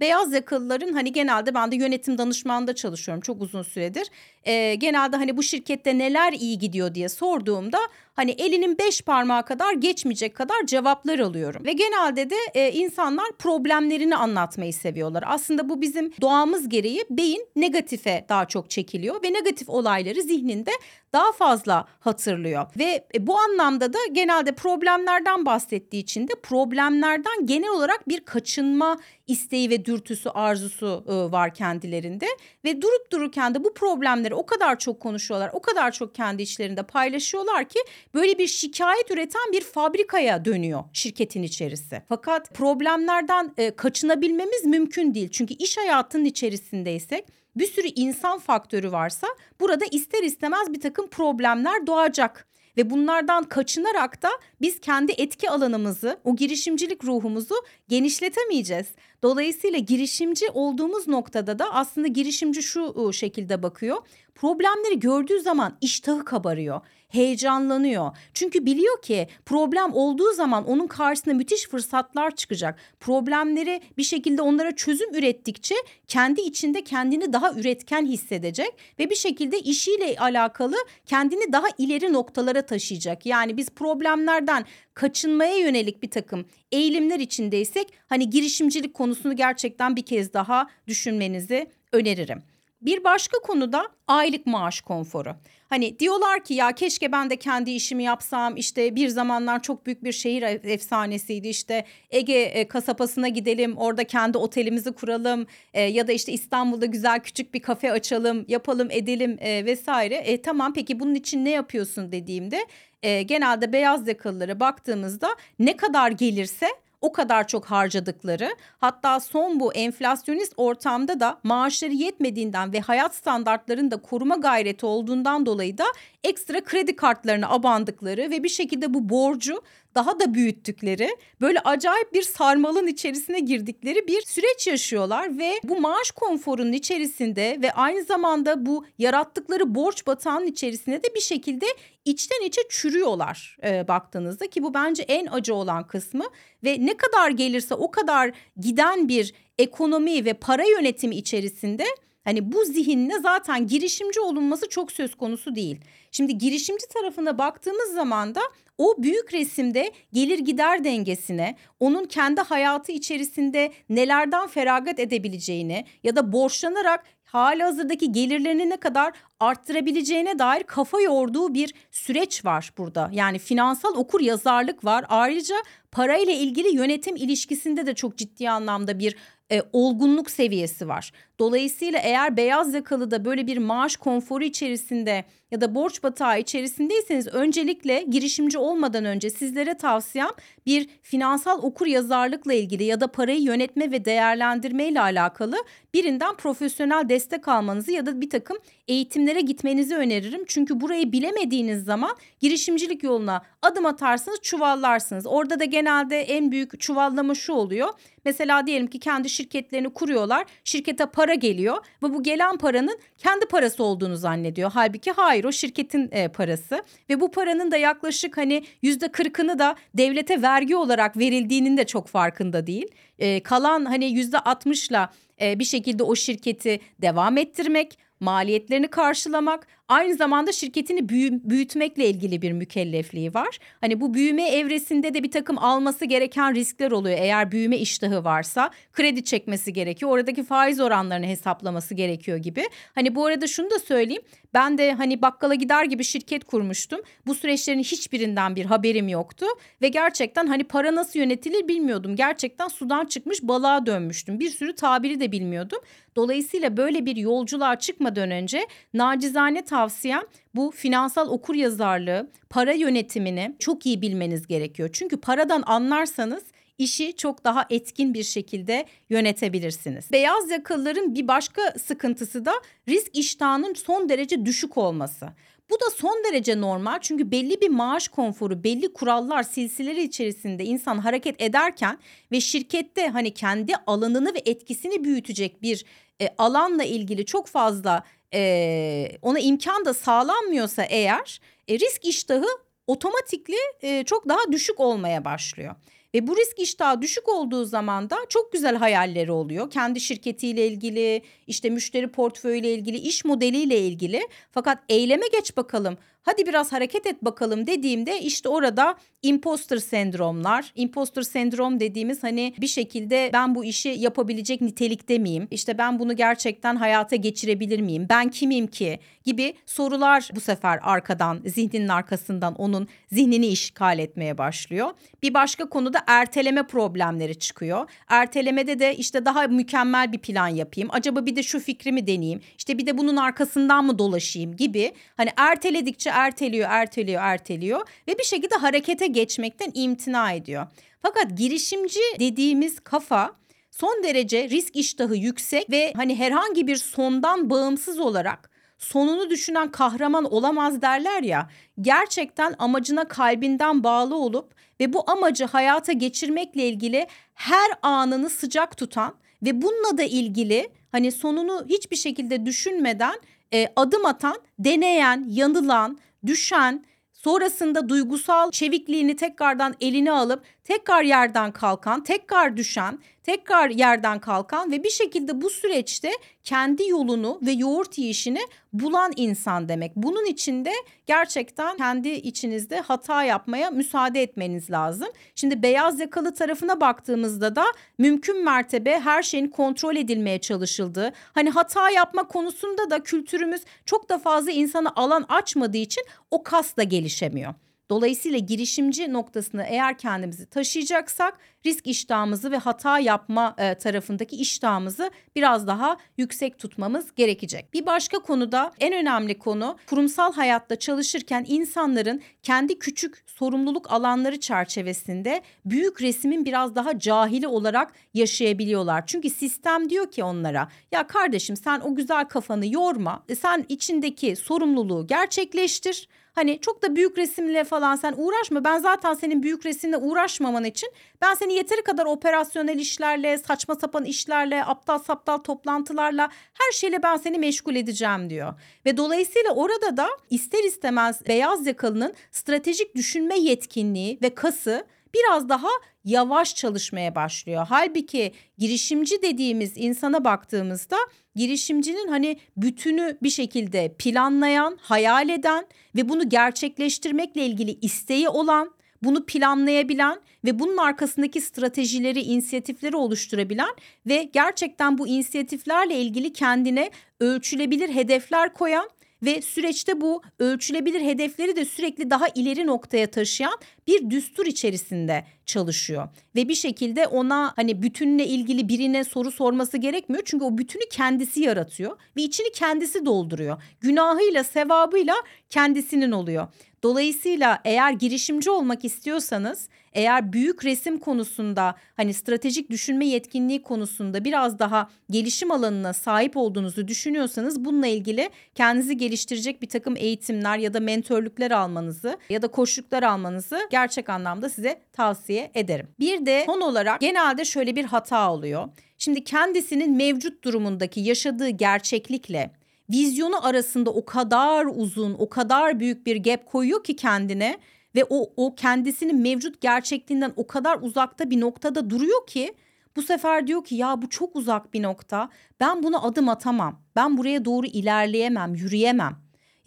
beyaz 0.00 0.32
yakalıların 0.32 0.92
hani 0.92 1.12
genelde 1.12 1.54
ben 1.54 1.72
de 1.72 1.76
yönetim 1.76 2.18
danışmanında 2.18 2.74
çalışıyorum 2.74 3.20
çok 3.20 3.42
uzun 3.42 3.62
süredir. 3.62 4.08
E, 4.46 4.74
genelde 4.74 5.16
hani 5.16 5.36
bu 5.36 5.42
şirkette 5.42 5.98
neler 5.98 6.32
iyi 6.32 6.58
gidiyor 6.58 6.94
diye 6.94 7.08
sorduğumda 7.08 7.78
hani 8.16 8.30
elinin 8.30 8.78
beş 8.78 9.02
parmağı 9.02 9.44
kadar 9.44 9.72
geçmeyecek 9.72 10.34
kadar 10.34 10.66
cevaplar 10.66 11.18
alıyorum. 11.18 11.64
Ve 11.64 11.72
genelde 11.72 12.30
de 12.30 12.36
e, 12.54 12.72
insanlar 12.72 13.26
problemlerini 13.38 14.16
anlatmayı 14.16 14.72
seviyorlar. 14.72 15.24
Aslında 15.26 15.68
bu 15.68 15.80
bizim 15.80 16.12
doğamız 16.20 16.68
gereği 16.68 17.04
beyin 17.10 17.48
negatife 17.56 18.26
daha 18.28 18.44
çok 18.44 18.70
çekiliyor 18.70 19.22
ve 19.22 19.32
negatif 19.32 19.68
olayları 19.68 20.22
zihninde 20.22 20.70
daha 21.12 21.32
fazla 21.32 21.84
hatırlıyor. 22.00 22.66
Ve 22.78 23.06
e, 23.14 23.26
bu 23.26 23.38
anlamda 23.38 23.92
da 23.92 23.98
genelde 24.12 24.52
problemlerden 24.52 25.46
bahsettiği 25.46 26.02
için 26.02 26.28
de 26.28 26.32
problemlerden 26.42 27.46
genel 27.46 27.70
olarak 27.70 28.08
bir 28.08 28.20
kaçınma 28.20 28.98
isteği 29.26 29.70
ve 29.70 29.84
dürtüsü, 29.84 30.28
arzusu 30.28 31.04
e, 31.08 31.32
var 31.32 31.54
kendilerinde 31.54 32.26
ve 32.64 32.82
durup 32.82 33.12
dururken 33.12 33.54
de 33.54 33.64
bu 33.64 33.74
problemleri 33.74 34.34
o 34.36 34.46
kadar 34.46 34.78
çok 34.78 35.00
konuşuyorlar, 35.00 35.50
o 35.52 35.60
kadar 35.60 35.92
çok 35.92 36.14
kendi 36.14 36.42
içlerinde 36.42 36.82
paylaşıyorlar 36.82 37.64
ki 37.68 37.78
böyle 38.14 38.38
bir 38.38 38.46
şikayet 38.46 39.10
üreten 39.10 39.52
bir 39.52 39.60
fabrikaya 39.60 40.44
dönüyor 40.44 40.84
şirketin 40.92 41.42
içerisi. 41.42 42.02
Fakat 42.08 42.54
problemlerden 42.54 43.52
e, 43.58 43.76
kaçınabilmemiz 43.76 44.64
mümkün 44.64 45.14
değil. 45.14 45.28
Çünkü 45.30 45.54
iş 45.54 45.76
hayatının 45.76 46.24
içerisindeysek 46.24 47.24
bir 47.56 47.66
sürü 47.66 47.86
insan 47.86 48.38
faktörü 48.38 48.92
varsa 48.92 49.26
burada 49.60 49.84
ister 49.90 50.22
istemez 50.22 50.72
bir 50.72 50.80
takım 50.80 51.06
problemler 51.06 51.86
doğacak 51.86 52.48
ve 52.76 52.90
bunlardan 52.90 53.44
kaçınarak 53.44 54.22
da 54.22 54.28
biz 54.60 54.80
kendi 54.80 55.12
etki 55.12 55.50
alanımızı, 55.50 56.20
o 56.24 56.36
girişimcilik 56.36 57.04
ruhumuzu 57.04 57.54
genişletemeyeceğiz. 57.88 58.86
Dolayısıyla 59.22 59.78
girişimci 59.78 60.46
olduğumuz 60.54 61.08
noktada 61.08 61.58
da 61.58 61.74
aslında 61.74 62.06
girişimci 62.06 62.62
şu 62.62 63.12
şekilde 63.12 63.62
bakıyor. 63.62 63.96
Problemleri 64.34 65.00
gördüğü 65.00 65.40
zaman 65.40 65.78
iştahı 65.80 66.24
kabarıyor 66.24 66.80
heyecanlanıyor. 67.08 68.16
Çünkü 68.34 68.66
biliyor 68.66 69.02
ki 69.02 69.28
problem 69.46 69.92
olduğu 69.92 70.32
zaman 70.32 70.66
onun 70.66 70.86
karşısına 70.86 71.34
müthiş 71.34 71.68
fırsatlar 71.68 72.36
çıkacak. 72.36 72.78
Problemleri 73.00 73.80
bir 73.98 74.02
şekilde 74.02 74.42
onlara 74.42 74.76
çözüm 74.76 75.14
ürettikçe 75.14 75.74
kendi 76.08 76.40
içinde 76.40 76.84
kendini 76.84 77.32
daha 77.32 77.52
üretken 77.52 78.06
hissedecek 78.06 78.70
ve 78.98 79.10
bir 79.10 79.14
şekilde 79.14 79.60
işiyle 79.60 80.16
alakalı 80.18 80.76
kendini 81.06 81.52
daha 81.52 81.66
ileri 81.78 82.12
noktalara 82.12 82.62
taşıyacak. 82.62 83.26
Yani 83.26 83.56
biz 83.56 83.70
problemlerden 83.70 84.64
kaçınmaya 84.94 85.56
yönelik 85.56 86.02
bir 86.02 86.10
takım 86.10 86.46
eğilimler 86.72 87.20
içindeysek 87.20 87.92
hani 88.06 88.30
girişimcilik 88.30 88.94
konusunu 88.94 89.36
gerçekten 89.36 89.96
bir 89.96 90.02
kez 90.02 90.32
daha 90.32 90.66
düşünmenizi 90.86 91.66
öneririm. 91.92 92.55
Bir 92.86 93.04
başka 93.04 93.38
konuda 93.38 93.88
aylık 94.08 94.46
maaş 94.46 94.80
konforu. 94.80 95.36
Hani 95.68 95.98
diyorlar 95.98 96.44
ki 96.44 96.54
ya 96.54 96.72
keşke 96.72 97.12
ben 97.12 97.30
de 97.30 97.36
kendi 97.36 97.70
işimi 97.70 98.02
yapsam 98.02 98.56
işte 98.56 98.96
bir 98.96 99.08
zamanlar 99.08 99.62
çok 99.62 99.86
büyük 99.86 100.04
bir 100.04 100.12
şehir 100.12 100.42
efsanesiydi 100.42 101.48
işte 101.48 101.84
Ege 102.10 102.42
e, 102.42 102.68
kasapasına 102.68 103.28
gidelim 103.28 103.76
orada 103.76 104.04
kendi 104.04 104.38
otelimizi 104.38 104.92
kuralım 104.92 105.46
e, 105.74 105.82
ya 105.82 106.08
da 106.08 106.12
işte 106.12 106.32
İstanbul'da 106.32 106.86
güzel 106.86 107.20
küçük 107.20 107.54
bir 107.54 107.60
kafe 107.60 107.92
açalım 107.92 108.44
yapalım 108.48 108.88
edelim 108.90 109.36
e, 109.40 109.64
vesaire. 109.64 110.14
E, 110.14 110.42
tamam 110.42 110.72
peki 110.74 111.00
bunun 111.00 111.14
için 111.14 111.44
ne 111.44 111.50
yapıyorsun 111.50 112.12
dediğimde 112.12 112.66
e, 113.02 113.22
genelde 113.22 113.72
beyaz 113.72 114.08
yakalılara 114.08 114.60
baktığımızda 114.60 115.28
ne 115.58 115.76
kadar 115.76 116.10
gelirse 116.10 116.66
o 117.00 117.12
kadar 117.12 117.46
çok 117.48 117.64
harcadıkları 117.66 118.56
hatta 118.78 119.20
son 119.20 119.60
bu 119.60 119.74
enflasyonist 119.74 120.52
ortamda 120.56 121.20
da 121.20 121.38
maaşları 121.42 121.92
yetmediğinden 121.92 122.72
ve 122.72 122.80
hayat 122.80 123.14
standartlarını 123.14 123.90
da 123.90 123.96
koruma 123.96 124.36
gayreti 124.36 124.86
olduğundan 124.86 125.46
dolayı 125.46 125.78
da 125.78 125.84
ekstra 126.24 126.64
kredi 126.64 126.96
kartlarına 126.96 127.48
abandıkları 127.48 128.30
ve 128.30 128.42
bir 128.42 128.48
şekilde 128.48 128.94
bu 128.94 129.08
borcu 129.08 129.62
daha 129.96 130.20
da 130.20 130.34
büyüttükleri 130.34 131.16
böyle 131.40 131.60
acayip 131.60 132.12
bir 132.12 132.22
sarmalın 132.22 132.86
içerisine 132.86 133.40
girdikleri 133.40 134.08
bir 134.08 134.22
süreç 134.22 134.66
yaşıyorlar 134.66 135.38
ve 135.38 135.52
bu 135.64 135.80
maaş 135.80 136.10
konforunun 136.10 136.72
içerisinde 136.72 137.58
ve 137.62 137.72
aynı 137.72 138.04
zamanda 138.04 138.66
bu 138.66 138.86
yarattıkları 138.98 139.74
borç 139.74 140.06
batağının 140.06 140.46
içerisinde 140.46 141.02
de 141.02 141.14
bir 141.14 141.20
şekilde 141.20 141.66
içten 142.04 142.46
içe 142.46 142.60
çürüyorlar 142.68 143.56
e, 143.64 143.88
baktığınızda 143.88 144.46
ki 144.46 144.62
bu 144.62 144.74
bence 144.74 145.02
en 145.02 145.26
acı 145.26 145.54
olan 145.54 145.86
kısmı 145.86 146.24
ve 146.64 146.76
ne 146.80 146.96
kadar 146.96 147.30
gelirse 147.30 147.74
o 147.74 147.90
kadar 147.90 148.32
giden 148.60 149.08
bir 149.08 149.34
ekonomi 149.58 150.24
ve 150.24 150.32
para 150.32 150.64
yönetimi 150.64 151.16
içerisinde 151.16 151.84
Hani 152.26 152.52
bu 152.52 152.64
zihinle 152.64 153.18
zaten 153.18 153.66
girişimci 153.66 154.20
olunması 154.20 154.68
çok 154.68 154.92
söz 154.92 155.14
konusu 155.14 155.54
değil. 155.54 155.80
Şimdi 156.10 156.38
girişimci 156.38 156.86
tarafına 156.88 157.38
baktığımız 157.38 157.94
zaman 157.94 158.34
da 158.34 158.40
o 158.78 158.94
büyük 158.98 159.34
resimde 159.34 159.92
gelir 160.12 160.38
gider 160.38 160.84
dengesine, 160.84 161.56
onun 161.80 162.04
kendi 162.04 162.40
hayatı 162.40 162.92
içerisinde 162.92 163.72
nelerden 163.88 164.46
feragat 164.46 165.00
edebileceğini 165.00 165.84
ya 166.02 166.16
da 166.16 166.32
borçlanarak 166.32 167.04
hali 167.24 167.62
hazırdaki 167.62 168.12
gelirlerini 168.12 168.70
ne 168.70 168.76
kadar 168.76 169.12
arttırabileceğine 169.40 170.38
dair 170.38 170.62
kafa 170.62 171.00
yorduğu 171.00 171.54
bir 171.54 171.74
süreç 171.90 172.44
var 172.44 172.72
burada. 172.78 173.10
Yani 173.12 173.38
finansal 173.38 173.94
okur 173.94 174.20
yazarlık 174.20 174.84
var. 174.84 175.04
Ayrıca 175.08 175.56
parayla 175.92 176.32
ilgili 176.32 176.76
yönetim 176.76 177.16
ilişkisinde 177.16 177.86
de 177.86 177.94
çok 177.94 178.16
ciddi 178.16 178.50
anlamda 178.50 178.98
bir 178.98 179.16
e, 179.52 179.62
olgunluk 179.72 180.30
seviyesi 180.30 180.88
var. 180.88 181.12
Dolayısıyla 181.38 181.98
eğer 181.98 182.36
beyaz 182.36 182.74
yakalı 182.74 183.10
da 183.10 183.24
böyle 183.24 183.46
bir 183.46 183.58
maaş 183.58 183.96
konforu 183.96 184.44
içerisinde 184.44 185.24
ya 185.50 185.60
da 185.60 185.74
borç 185.74 186.02
batağı 186.02 186.40
içerisindeyseniz 186.40 187.26
öncelikle 187.28 188.02
girişimci 188.02 188.58
olmadan 188.58 189.04
önce 189.04 189.30
sizlere 189.30 189.74
tavsiyem 189.74 190.30
bir 190.66 190.88
finansal 191.02 191.62
okur 191.62 191.86
yazarlıkla 191.86 192.54
ilgili 192.54 192.84
ya 192.84 193.00
da 193.00 193.06
parayı 193.06 193.42
yönetme 193.42 193.90
ve 193.90 194.04
değerlendirme 194.04 194.88
ile 194.88 195.00
alakalı 195.00 195.56
birinden 195.94 196.36
profesyonel 196.36 197.08
destek 197.08 197.48
almanızı 197.48 197.92
ya 197.92 198.06
da 198.06 198.20
bir 198.20 198.30
takım 198.30 198.58
eğitimlere 198.88 199.40
gitmenizi 199.40 199.96
öneririm. 199.96 200.44
Çünkü 200.46 200.80
burayı 200.80 201.12
bilemediğiniz 201.12 201.84
zaman 201.84 202.16
girişimcilik 202.40 203.02
yoluna 203.02 203.42
adım 203.62 203.86
atarsınız, 203.86 204.38
çuvallarsınız. 204.42 205.26
Orada 205.26 205.60
da 205.60 205.64
genelde 205.64 206.20
en 206.20 206.52
büyük 206.52 206.80
çuvallama 206.80 207.34
şu 207.34 207.52
oluyor. 207.52 207.88
Mesela 208.26 208.66
diyelim 208.66 208.86
ki 208.86 208.98
kendi 208.98 209.28
şirketlerini 209.28 209.90
kuruyorlar. 209.90 210.46
Şirkete 210.64 211.06
para 211.06 211.34
geliyor 211.34 211.76
ve 212.02 212.14
bu 212.14 212.22
gelen 212.22 212.58
paranın 212.58 212.98
kendi 213.18 213.46
parası 213.46 213.84
olduğunu 213.84 214.16
zannediyor. 214.16 214.70
Halbuki 214.74 215.12
hayır 215.12 215.44
o 215.44 215.52
şirketin 215.52 216.08
e, 216.12 216.28
parası 216.28 216.82
ve 217.10 217.20
bu 217.20 217.30
paranın 217.30 217.70
da 217.70 217.76
yaklaşık 217.76 218.36
hani 218.36 218.64
yüzde 218.82 219.08
kırkını 219.08 219.58
da 219.58 219.76
devlete 219.94 220.42
vergi 220.42 220.76
olarak 220.76 221.16
verildiğinin 221.16 221.76
de 221.76 221.84
çok 221.84 222.08
farkında 222.08 222.66
değil. 222.66 222.86
E, 223.18 223.42
kalan 223.42 223.84
hani 223.84 224.04
yüzde 224.04 224.38
altmışla 224.38 225.12
e, 225.40 225.58
bir 225.58 225.64
şekilde 225.64 226.02
o 226.02 226.16
şirketi 226.16 226.80
devam 227.02 227.38
ettirmek, 227.38 227.98
maliyetlerini 228.20 228.88
karşılamak, 228.88 229.66
aynı 229.88 230.14
zamanda 230.14 230.52
şirketini 230.52 231.08
büyütmekle 231.44 232.08
ilgili 232.08 232.42
bir 232.42 232.52
mükellefliği 232.52 233.34
var. 233.34 233.58
Hani 233.80 234.00
bu 234.00 234.14
büyüme 234.14 234.48
evresinde 234.48 235.14
de 235.14 235.22
bir 235.22 235.30
takım 235.30 235.58
alması 235.58 236.04
gereken 236.04 236.54
riskler 236.54 236.90
oluyor. 236.90 237.18
Eğer 237.18 237.52
büyüme 237.52 237.78
iştahı 237.78 238.24
varsa 238.24 238.70
kredi 238.92 239.24
çekmesi 239.24 239.72
gerekiyor. 239.72 240.10
Oradaki 240.10 240.44
faiz 240.44 240.80
oranlarını 240.80 241.26
hesaplaması 241.26 241.94
gerekiyor 241.94 242.38
gibi. 242.38 242.64
Hani 242.94 243.14
bu 243.14 243.26
arada 243.26 243.46
şunu 243.46 243.70
da 243.70 243.78
söyleyeyim. 243.78 244.22
Ben 244.54 244.78
de 244.78 244.92
hani 244.92 245.22
bakkala 245.22 245.54
gider 245.54 245.84
gibi 245.84 246.04
şirket 246.04 246.44
kurmuştum. 246.44 247.00
Bu 247.26 247.34
süreçlerin 247.34 247.78
hiçbirinden 247.78 248.56
bir 248.56 248.64
haberim 248.64 249.08
yoktu 249.08 249.46
ve 249.82 249.88
gerçekten 249.88 250.46
hani 250.46 250.64
para 250.64 250.94
nasıl 250.94 251.18
yönetilir 251.18 251.68
bilmiyordum. 251.68 252.16
Gerçekten 252.16 252.68
sudan 252.68 253.04
çıkmış 253.04 253.42
balığa 253.42 253.86
dönmüştüm. 253.86 254.40
Bir 254.40 254.50
sürü 254.50 254.74
tabiri 254.74 255.20
de 255.20 255.32
bilmiyordum. 255.32 255.78
Dolayısıyla 256.16 256.76
böyle 256.76 257.06
bir 257.06 257.16
yolculuğa 257.16 257.78
çıkmadan 257.78 258.30
önce 258.30 258.66
nacizane 258.94 259.64
tavsiyem 259.76 260.22
bu 260.54 260.70
finansal 260.70 261.28
okur 261.28 261.54
yazarlığı, 261.54 262.30
para 262.50 262.72
yönetimini 262.72 263.56
çok 263.58 263.86
iyi 263.86 264.02
bilmeniz 264.02 264.46
gerekiyor. 264.46 264.90
Çünkü 264.92 265.16
paradan 265.16 265.62
anlarsanız 265.66 266.42
işi 266.78 267.16
çok 267.16 267.44
daha 267.44 267.66
etkin 267.70 268.14
bir 268.14 268.22
şekilde 268.22 268.86
yönetebilirsiniz. 269.10 270.12
Beyaz 270.12 270.50
yakalıların 270.50 271.14
bir 271.14 271.28
başka 271.28 271.62
sıkıntısı 271.70 272.44
da 272.44 272.52
risk 272.88 273.16
iştahının 273.18 273.74
son 273.74 274.08
derece 274.08 274.46
düşük 274.46 274.76
olması. 274.76 275.28
Bu 275.70 275.74
da 275.74 275.90
son 275.96 276.24
derece 276.28 276.60
normal 276.60 276.98
çünkü 277.00 277.30
belli 277.30 277.60
bir 277.60 277.68
maaş 277.68 278.08
konforu, 278.08 278.64
belli 278.64 278.92
kurallar, 278.92 279.42
silsileri 279.42 280.02
içerisinde 280.02 280.64
insan 280.64 280.98
hareket 280.98 281.42
ederken 281.42 281.98
ve 282.32 282.40
şirkette 282.40 283.08
hani 283.08 283.34
kendi 283.34 283.72
alanını 283.86 284.34
ve 284.34 284.42
etkisini 284.46 285.04
büyütecek 285.04 285.62
bir 285.62 285.84
e, 286.20 286.28
alanla 286.38 286.84
ilgili 286.84 287.26
çok 287.26 287.46
fazla 287.46 288.04
e, 288.34 289.08
ona 289.22 289.38
imkan 289.38 289.84
da 289.84 289.94
sağlanmıyorsa 289.94 290.82
eğer 290.84 291.40
e, 291.68 291.78
risk 291.78 292.04
iştahı 292.04 292.46
otomatikli 292.86 293.56
e, 293.82 294.04
çok 294.04 294.28
daha 294.28 294.52
düşük 294.52 294.80
olmaya 294.80 295.24
başlıyor. 295.24 295.74
Ve 296.14 296.26
bu 296.26 296.36
risk 296.36 296.58
iştahı 296.58 297.02
düşük 297.02 297.28
olduğu 297.28 297.64
zaman 297.64 298.10
da 298.10 298.16
çok 298.28 298.52
güzel 298.52 298.76
hayalleri 298.76 299.32
oluyor. 299.32 299.70
Kendi 299.70 300.00
şirketiyle 300.00 300.66
ilgili, 300.66 301.22
işte 301.46 301.70
müşteri 301.70 302.08
portföyüyle 302.08 302.74
ilgili, 302.74 302.96
iş 302.96 303.24
modeliyle 303.24 303.78
ilgili. 303.78 304.28
Fakat 304.50 304.78
eyleme 304.88 305.26
geç 305.32 305.56
bakalım 305.56 305.98
hadi 306.26 306.46
biraz 306.46 306.72
hareket 306.72 307.06
et 307.06 307.24
bakalım 307.24 307.66
dediğimde 307.66 308.20
işte 308.20 308.48
orada 308.48 308.94
imposter 309.22 309.76
sendromlar, 309.76 310.72
imposter 310.74 311.22
sendrom 311.22 311.80
dediğimiz 311.80 312.22
hani 312.22 312.54
bir 312.60 312.66
şekilde 312.66 313.30
ben 313.32 313.54
bu 313.54 313.64
işi 313.64 313.88
yapabilecek 313.88 314.60
nitelikte 314.60 315.18
miyim? 315.18 315.48
İşte 315.50 315.78
ben 315.78 315.98
bunu 315.98 316.16
gerçekten 316.16 316.76
hayata 316.76 317.16
geçirebilir 317.16 317.80
miyim? 317.80 318.06
Ben 318.10 318.30
kimim 318.30 318.66
ki? 318.66 318.98
gibi 319.26 319.54
sorular 319.66 320.28
bu 320.34 320.40
sefer 320.40 320.80
arkadan, 320.82 321.40
zihninin 321.46 321.88
arkasından 321.88 322.54
onun 322.54 322.88
zihnini 323.12 323.46
işgal 323.46 323.98
etmeye 323.98 324.38
başlıyor. 324.38 324.90
Bir 325.22 325.34
başka 325.34 325.68
konuda 325.68 325.98
erteleme 326.06 326.62
problemleri 326.62 327.38
çıkıyor. 327.38 327.90
Ertelemede 328.08 328.78
de 328.78 328.96
işte 328.96 329.24
daha 329.24 329.46
mükemmel 329.46 330.12
bir 330.12 330.18
plan 330.18 330.48
yapayım. 330.48 330.88
Acaba 330.92 331.26
bir 331.26 331.36
de 331.36 331.42
şu 331.42 331.60
fikrimi 331.60 332.06
deneyeyim. 332.06 332.40
İşte 332.58 332.78
bir 332.78 332.86
de 332.86 332.98
bunun 332.98 333.16
arkasından 333.16 333.84
mı 333.84 333.98
dolaşayım 333.98 334.56
gibi. 334.56 334.92
Hani 335.16 335.30
erteledikçe 335.36 336.12
erteliyor, 336.16 336.68
erteliyor, 336.70 337.22
erteliyor 337.22 337.88
ve 338.08 338.18
bir 338.18 338.24
şekilde 338.24 338.54
harekete 338.54 339.06
geçmekten 339.06 339.70
imtina 339.74 340.32
ediyor. 340.32 340.66
Fakat 341.02 341.38
girişimci 341.38 342.00
dediğimiz 342.20 342.80
kafa 342.80 343.32
son 343.70 344.02
derece 344.04 344.48
risk 344.48 344.76
iştahı 344.76 345.16
yüksek 345.16 345.70
ve 345.70 345.92
hani 345.96 346.18
herhangi 346.18 346.66
bir 346.66 346.76
sondan 346.76 347.50
bağımsız 347.50 347.98
olarak 347.98 348.50
sonunu 348.78 349.30
düşünen 349.30 349.70
kahraman 349.70 350.32
olamaz 350.32 350.82
derler 350.82 351.22
ya. 351.22 351.50
Gerçekten 351.80 352.54
amacına 352.58 353.08
kalbinden 353.08 353.84
bağlı 353.84 354.16
olup 354.16 354.54
ve 354.80 354.92
bu 354.92 355.10
amacı 355.10 355.44
hayata 355.44 355.92
geçirmekle 355.92 356.68
ilgili 356.68 357.06
her 357.34 357.70
anını 357.82 358.30
sıcak 358.30 358.76
tutan 358.76 359.14
ve 359.42 359.62
bununla 359.62 359.98
da 359.98 360.02
ilgili 360.02 360.68
hani 360.92 361.12
sonunu 361.12 361.66
hiçbir 361.68 361.96
şekilde 361.96 362.46
düşünmeden 362.46 363.14
e, 363.52 363.68
adım 363.76 364.06
atan, 364.06 364.36
deneyen, 364.58 365.26
yanılan, 365.28 365.98
düşen, 366.26 366.84
sonrasında 367.12 367.88
duygusal 367.88 368.50
çevikliğini 368.50 369.16
tekrardan 369.16 369.74
eline 369.80 370.12
alıp 370.12 370.42
tekrar 370.64 371.02
yerden 371.02 371.52
kalkan, 371.52 372.04
tekrar 372.04 372.56
düşen, 372.56 372.98
tekrar 373.26 373.70
yerden 373.70 374.18
kalkan 374.18 374.72
ve 374.72 374.84
bir 374.84 374.90
şekilde 374.90 375.40
bu 375.40 375.50
süreçte 375.50 376.10
kendi 376.44 376.88
yolunu 376.88 377.38
ve 377.42 377.52
yoğurt 377.52 377.98
yiyişini 377.98 378.40
bulan 378.72 379.12
insan 379.16 379.68
demek. 379.68 379.96
Bunun 379.96 380.26
için 380.26 380.64
de 380.64 380.72
gerçekten 381.06 381.76
kendi 381.76 382.08
içinizde 382.08 382.80
hata 382.80 383.24
yapmaya 383.24 383.70
müsaade 383.70 384.22
etmeniz 384.22 384.70
lazım. 384.70 385.08
Şimdi 385.34 385.62
beyaz 385.62 386.00
yakalı 386.00 386.34
tarafına 386.34 386.80
baktığımızda 386.80 387.56
da 387.56 387.64
mümkün 387.98 388.44
mertebe 388.44 389.00
her 389.00 389.22
şeyin 389.22 389.48
kontrol 389.48 389.96
edilmeye 389.96 390.38
çalışıldığı, 390.38 391.12
hani 391.34 391.50
hata 391.50 391.90
yapma 391.90 392.28
konusunda 392.28 392.90
da 392.90 393.02
kültürümüz 393.02 393.62
çok 393.84 394.08
da 394.08 394.18
fazla 394.18 394.50
insana 394.50 394.92
alan 394.96 395.24
açmadığı 395.28 395.76
için 395.76 396.04
o 396.30 396.42
kas 396.42 396.76
da 396.76 396.82
gelişemiyor. 396.82 397.54
Dolayısıyla 397.90 398.38
girişimci 398.38 399.12
noktasını 399.12 399.62
eğer 399.62 399.98
kendimizi 399.98 400.46
taşıyacaksak 400.46 401.38
risk 401.66 401.86
iştahımızı 401.86 402.50
ve 402.50 402.56
hata 402.56 402.98
yapma 402.98 403.54
e, 403.58 403.74
tarafındaki 403.74 404.36
iştahımızı 404.36 405.10
biraz 405.36 405.66
daha 405.66 405.96
yüksek 406.16 406.58
tutmamız 406.58 407.14
gerekecek. 407.14 407.74
Bir 407.74 407.86
başka 407.86 408.18
konuda 408.18 408.72
en 408.80 408.92
önemli 408.94 409.38
konu 409.38 409.76
kurumsal 409.86 410.32
hayatta 410.32 410.76
çalışırken 410.76 411.44
insanların 411.48 412.22
kendi 412.42 412.78
küçük 412.78 413.24
sorumluluk 413.26 413.92
alanları 413.92 414.40
çerçevesinde 414.40 415.42
büyük 415.64 416.02
resmin 416.02 416.44
biraz 416.44 416.74
daha 416.74 416.98
cahili 416.98 417.48
olarak 417.48 417.92
yaşayabiliyorlar. 418.14 419.06
Çünkü 419.06 419.30
sistem 419.30 419.90
diyor 419.90 420.10
ki 420.10 420.24
onlara 420.24 420.68
ya 420.92 421.06
kardeşim 421.06 421.56
sen 421.56 421.80
o 421.80 421.94
güzel 421.94 422.24
kafanı 422.24 422.66
yorma. 422.66 423.24
E, 423.28 423.34
sen 423.34 423.64
içindeki 423.68 424.36
sorumluluğu 424.36 425.06
gerçekleştir. 425.06 426.08
Hani 426.36 426.60
çok 426.60 426.82
da 426.82 426.96
büyük 426.96 427.18
resimle 427.18 427.64
falan 427.64 427.96
sen 427.96 428.14
uğraşma. 428.16 428.64
Ben 428.64 428.78
zaten 428.78 429.14
senin 429.14 429.42
büyük 429.42 429.66
resimle 429.66 429.96
uğraşmaman 429.96 430.64
için 430.64 430.92
ben 431.22 431.34
seni 431.34 431.54
yeteri 431.54 431.82
kadar 431.82 432.06
operasyonel 432.06 432.78
işlerle, 432.78 433.38
saçma 433.38 433.74
sapan 433.74 434.04
işlerle, 434.04 434.64
aptal 434.64 434.98
saptal 434.98 435.38
toplantılarla 435.38 436.28
her 436.54 436.72
şeyle 436.72 437.02
ben 437.02 437.16
seni 437.16 437.38
meşgul 437.38 437.76
edeceğim 437.76 438.30
diyor. 438.30 438.54
Ve 438.86 438.96
dolayısıyla 438.96 439.50
orada 439.50 439.96
da 439.96 440.08
ister 440.30 440.64
istemez 440.64 441.26
beyaz 441.28 441.66
yakalının 441.66 442.14
stratejik 442.30 442.94
düşünme 442.94 443.38
yetkinliği 443.38 444.18
ve 444.22 444.34
kası 444.34 444.86
biraz 445.14 445.48
daha 445.48 445.68
yavaş 446.04 446.54
çalışmaya 446.54 447.14
başlıyor. 447.14 447.66
Halbuki 447.68 448.32
girişimci 448.58 449.22
dediğimiz 449.22 449.72
insana 449.76 450.24
baktığımızda 450.24 450.96
girişimcinin 451.34 452.08
hani 452.08 452.36
bütünü 452.56 453.18
bir 453.22 453.30
şekilde 453.30 453.94
planlayan, 453.98 454.78
hayal 454.80 455.28
eden 455.28 455.66
ve 455.96 456.08
bunu 456.08 456.28
gerçekleştirmekle 456.28 457.46
ilgili 457.46 457.78
isteği 457.80 458.28
olan, 458.28 458.70
bunu 459.02 459.26
planlayabilen 459.26 460.20
ve 460.44 460.58
bunun 460.58 460.76
arkasındaki 460.76 461.40
stratejileri, 461.40 462.20
inisiyatifleri 462.20 462.96
oluşturabilen 462.96 463.74
ve 464.06 464.22
gerçekten 464.22 464.98
bu 464.98 465.08
inisiyatiflerle 465.08 465.94
ilgili 466.00 466.32
kendine 466.32 466.90
ölçülebilir 467.20 467.88
hedefler 467.88 468.54
koyan 468.54 468.88
ve 469.22 469.42
süreçte 469.42 470.00
bu 470.00 470.22
ölçülebilir 470.38 471.00
hedefleri 471.00 471.56
de 471.56 471.64
sürekli 471.64 472.10
daha 472.10 472.26
ileri 472.34 472.66
noktaya 472.66 473.06
taşıyan 473.06 473.58
bir 473.86 474.10
düstur 474.10 474.46
içerisinde 474.46 475.24
çalışıyor. 475.46 476.08
Ve 476.36 476.48
bir 476.48 476.54
şekilde 476.54 477.06
ona 477.06 477.52
hani 477.56 477.82
bütünle 477.82 478.26
ilgili 478.26 478.68
birine 478.68 479.04
soru 479.04 479.30
sorması 479.30 479.78
gerekmiyor. 479.78 480.22
Çünkü 480.26 480.44
o 480.44 480.58
bütünü 480.58 480.82
kendisi 480.90 481.40
yaratıyor 481.40 481.98
ve 482.16 482.22
içini 482.22 482.52
kendisi 482.52 483.06
dolduruyor. 483.06 483.62
Günahıyla, 483.80 484.44
sevabıyla 484.44 485.14
kendisinin 485.50 486.12
oluyor. 486.12 486.48
Dolayısıyla 486.82 487.60
eğer 487.64 487.92
girişimci 487.92 488.50
olmak 488.50 488.84
istiyorsanız, 488.84 489.68
eğer 489.96 490.32
büyük 490.32 490.64
resim 490.64 490.98
konusunda 490.98 491.74
hani 491.96 492.14
stratejik 492.14 492.70
düşünme 492.70 493.06
yetkinliği 493.06 493.62
konusunda 493.62 494.24
biraz 494.24 494.58
daha 494.58 494.90
gelişim 495.10 495.50
alanına 495.50 495.92
sahip 495.92 496.36
olduğunuzu 496.36 496.88
düşünüyorsanız 496.88 497.64
bununla 497.64 497.86
ilgili 497.86 498.30
kendinizi 498.54 498.96
geliştirecek 498.96 499.62
bir 499.62 499.68
takım 499.68 499.96
eğitimler 499.96 500.58
ya 500.58 500.74
da 500.74 500.80
mentörlükler 500.80 501.50
almanızı 501.50 502.18
ya 502.30 502.42
da 502.42 502.48
koşullar 502.48 503.02
almanızı 503.02 503.60
gerçek 503.70 504.08
anlamda 504.08 504.48
size 504.48 504.80
tavsiye 504.92 505.50
ederim. 505.54 505.88
Bir 506.00 506.26
de 506.26 506.42
son 506.46 506.60
olarak 506.60 507.00
genelde 507.00 507.44
şöyle 507.44 507.76
bir 507.76 507.84
hata 507.84 508.32
oluyor. 508.32 508.68
Şimdi 508.98 509.24
kendisinin 509.24 509.96
mevcut 509.96 510.44
durumundaki 510.44 511.00
yaşadığı 511.00 511.48
gerçeklikle 511.48 512.50
vizyonu 512.90 513.46
arasında 513.46 513.90
o 513.90 514.04
kadar 514.04 514.66
uzun, 514.74 515.16
o 515.18 515.28
kadar 515.28 515.80
büyük 515.80 516.06
bir 516.06 516.16
gap 516.16 516.46
koyuyor 516.46 516.84
ki 516.84 516.96
kendine 516.96 517.58
ve 517.96 518.04
o 518.10 518.32
o 518.36 518.54
kendisinin 518.54 519.20
mevcut 519.20 519.60
gerçekliğinden 519.60 520.32
o 520.36 520.46
kadar 520.46 520.78
uzakta 520.82 521.30
bir 521.30 521.40
noktada 521.40 521.90
duruyor 521.90 522.26
ki 522.26 522.54
bu 522.96 523.02
sefer 523.02 523.46
diyor 523.46 523.64
ki 523.64 523.74
ya 523.74 524.02
bu 524.02 524.08
çok 524.08 524.36
uzak 524.36 524.74
bir 524.74 524.82
nokta. 524.82 525.28
Ben 525.60 525.82
buna 525.82 526.02
adım 526.02 526.28
atamam. 526.28 526.80
Ben 526.96 527.18
buraya 527.18 527.44
doğru 527.44 527.66
ilerleyemem, 527.66 528.54
yürüyemem. 528.54 529.16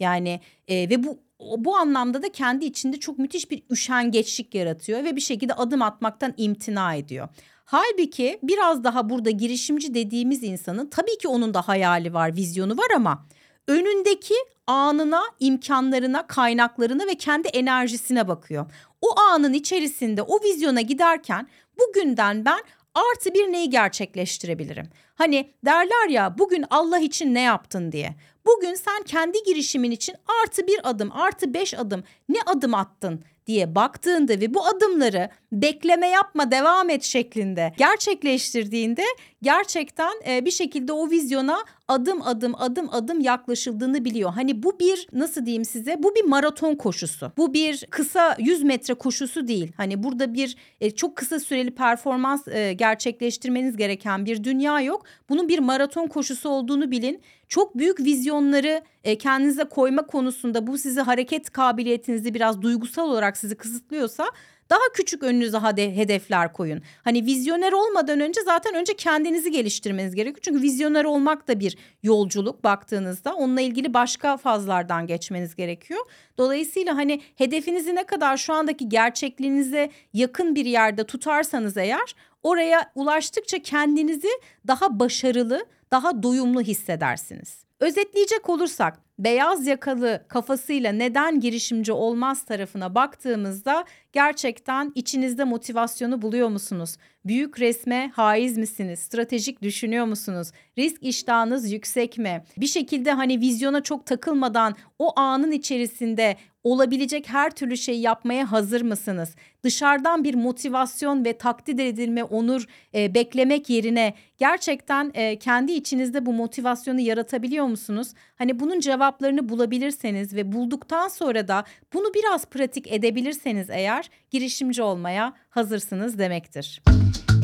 Yani 0.00 0.40
e, 0.68 0.90
ve 0.90 1.04
bu 1.04 1.18
bu 1.58 1.76
anlamda 1.76 2.22
da 2.22 2.32
kendi 2.32 2.64
içinde 2.64 3.00
çok 3.00 3.18
müthiş 3.18 3.50
bir 3.50 3.62
üşengeçlik 3.70 4.54
yaratıyor 4.54 5.04
ve 5.04 5.16
bir 5.16 5.20
şekilde 5.20 5.54
adım 5.54 5.82
atmaktan 5.82 6.34
imtina 6.36 6.94
ediyor. 6.94 7.28
Halbuki 7.64 8.38
biraz 8.42 8.84
daha 8.84 9.10
burada 9.10 9.30
girişimci 9.30 9.94
dediğimiz 9.94 10.42
insanın 10.42 10.86
tabii 10.86 11.18
ki 11.18 11.28
onun 11.28 11.54
da 11.54 11.68
hayali 11.68 12.14
var, 12.14 12.36
vizyonu 12.36 12.72
var 12.72 12.88
ama 12.96 13.26
önündeki 13.68 14.34
anına, 14.70 15.22
imkanlarına, 15.40 16.26
kaynaklarına 16.26 17.06
ve 17.06 17.14
kendi 17.14 17.48
enerjisine 17.48 18.28
bakıyor. 18.28 18.66
O 19.00 19.20
anın 19.20 19.52
içerisinde 19.52 20.22
o 20.22 20.42
vizyona 20.42 20.80
giderken 20.80 21.48
bugünden 21.78 22.44
ben 22.44 22.60
artı 22.94 23.34
bir 23.34 23.52
neyi 23.52 23.70
gerçekleştirebilirim? 23.70 24.86
Hani 25.14 25.50
derler 25.64 26.08
ya 26.08 26.38
bugün 26.38 26.64
Allah 26.70 26.98
için 26.98 27.34
ne 27.34 27.40
yaptın 27.40 27.92
diye. 27.92 28.14
Bugün 28.46 28.74
sen 28.74 29.02
kendi 29.02 29.42
girişimin 29.42 29.90
için 29.90 30.14
artı 30.42 30.66
bir 30.66 30.90
adım, 30.90 31.12
artı 31.12 31.54
beş 31.54 31.74
adım 31.74 32.04
ne 32.28 32.38
adım 32.46 32.74
attın 32.74 33.24
diye 33.46 33.74
baktığında 33.74 34.32
ve 34.32 34.54
bu 34.54 34.66
adımları 34.66 35.30
bekleme 35.52 36.08
yapma 36.08 36.50
devam 36.50 36.90
et 36.90 37.02
şeklinde 37.02 37.72
gerçekleştirdiğinde 37.76 39.02
gerçekten 39.42 40.12
e, 40.28 40.44
bir 40.44 40.50
şekilde 40.50 40.92
o 40.92 41.10
vizyona 41.10 41.58
adım 41.88 42.22
adım 42.22 42.54
adım 42.58 42.88
adım 42.90 43.20
yaklaşıldığını 43.20 44.04
biliyor. 44.04 44.32
Hani 44.32 44.62
bu 44.62 44.80
bir 44.80 45.08
nasıl 45.12 45.46
diyeyim 45.46 45.64
size 45.64 46.02
bu 46.02 46.14
bir 46.14 46.24
maraton 46.24 46.74
koşusu. 46.74 47.32
Bu 47.36 47.54
bir 47.54 47.86
kısa 47.90 48.36
100 48.38 48.62
metre 48.62 48.94
koşusu 48.94 49.48
değil. 49.48 49.72
Hani 49.76 50.02
burada 50.02 50.34
bir 50.34 50.56
e, 50.80 50.90
çok 50.90 51.16
kısa 51.16 51.40
süreli 51.40 51.70
performans 51.70 52.48
e, 52.48 52.72
gerçekleştirmeniz 52.72 53.76
gereken 53.76 54.26
bir 54.26 54.44
dünya 54.44 54.80
yok. 54.80 55.04
Bunun 55.28 55.48
bir 55.48 55.58
maraton 55.58 56.06
koşusu 56.06 56.48
olduğunu 56.48 56.90
bilin. 56.90 57.20
Çok 57.48 57.78
büyük 57.78 58.00
vizyonları 58.00 58.82
kendinize 59.18 59.64
koyma 59.64 60.06
konusunda 60.06 60.66
bu 60.66 60.78
sizi 60.78 61.00
hareket 61.00 61.50
kabiliyetinizi 61.50 62.34
biraz 62.34 62.62
duygusal 62.62 63.08
olarak 63.08 63.36
sizi 63.36 63.54
kısıtlıyorsa 63.54 64.24
daha 64.70 64.92
küçük 64.94 65.22
önünüze 65.22 65.58
hedefler 65.76 66.52
koyun. 66.52 66.82
Hani 67.04 67.26
vizyoner 67.26 67.72
olmadan 67.72 68.20
önce 68.20 68.40
zaten 68.42 68.74
önce 68.74 68.96
kendinizi 68.96 69.50
geliştirmeniz 69.50 70.14
gerekiyor. 70.14 70.42
Çünkü 70.42 70.62
vizyoner 70.62 71.04
olmak 71.04 71.48
da 71.48 71.60
bir 71.60 71.76
yolculuk 72.02 72.64
baktığınızda. 72.64 73.34
Onunla 73.34 73.60
ilgili 73.60 73.94
başka 73.94 74.36
fazlardan 74.36 75.06
geçmeniz 75.06 75.56
gerekiyor. 75.56 76.00
Dolayısıyla 76.38 76.96
hani 76.96 77.20
hedefinizi 77.36 77.94
ne 77.94 78.04
kadar 78.04 78.36
şu 78.36 78.52
andaki 78.52 78.88
gerçekliğinize 78.88 79.90
yakın 80.12 80.54
bir 80.54 80.64
yerde 80.64 81.04
tutarsanız 81.04 81.76
eğer 81.76 82.14
oraya 82.42 82.92
ulaştıkça 82.94 83.58
kendinizi 83.62 84.28
daha 84.66 85.00
başarılı, 85.00 85.66
daha 85.90 86.22
doyumlu 86.22 86.60
hissedersiniz. 86.60 87.64
Özetleyecek 87.80 88.48
olursak 88.48 88.98
beyaz 89.18 89.66
yakalı 89.66 90.24
kafasıyla 90.28 90.92
neden 90.92 91.40
girişimci 91.40 91.92
olmaz 91.92 92.44
tarafına 92.44 92.94
baktığımızda 92.94 93.84
gerçekten 94.12 94.92
içinizde 94.94 95.44
motivasyonu 95.44 96.22
buluyor 96.22 96.48
musunuz? 96.48 96.96
Büyük 97.24 97.60
resme 97.60 98.10
haiz 98.14 98.58
misiniz? 98.58 98.98
Stratejik 98.98 99.62
düşünüyor 99.62 100.04
musunuz? 100.04 100.50
Risk 100.78 101.02
iştahınız 101.02 101.72
yüksek 101.72 102.18
mi? 102.18 102.44
Bir 102.56 102.66
şekilde 102.66 103.12
hani 103.12 103.40
vizyona 103.40 103.82
çok 103.82 104.06
takılmadan 104.06 104.74
o 104.98 105.20
anın 105.20 105.52
içerisinde 105.52 106.36
olabilecek 106.64 107.28
her 107.28 107.50
türlü 107.50 107.76
şeyi 107.76 108.00
yapmaya 108.00 108.52
hazır 108.52 108.82
mısınız? 108.82 109.34
Dışarıdan 109.64 110.24
bir 110.24 110.34
motivasyon 110.34 111.24
ve 111.24 111.32
takdir 111.32 111.78
edilme, 111.78 112.24
onur 112.24 112.66
e, 112.94 113.14
beklemek 113.14 113.70
yerine 113.70 114.14
gerçekten 114.38 115.10
e, 115.14 115.38
kendi 115.38 115.72
içinizde 115.72 116.26
bu 116.26 116.32
motivasyonu 116.32 117.00
yaratabiliyor 117.00 117.66
musunuz? 117.66 118.12
Hani 118.36 118.60
bunun 118.60 118.80
cevaplarını 118.80 119.48
bulabilirseniz 119.48 120.34
ve 120.34 120.52
bulduktan 120.52 121.08
sonra 121.08 121.48
da 121.48 121.64
bunu 121.92 122.14
biraz 122.14 122.46
pratik 122.46 122.92
edebilirseniz 122.92 123.70
eğer 123.70 123.99
girişimci 124.30 124.82
olmaya 124.82 125.32
hazırsınız 125.50 126.18
demektir. 126.18 126.82